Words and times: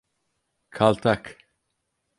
Kaltak. 0.69 1.37